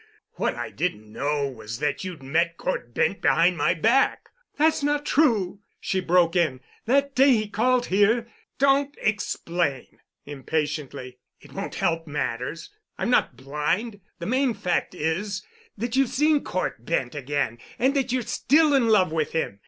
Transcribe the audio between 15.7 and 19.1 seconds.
that you've seen Cort Bent again and that you're still in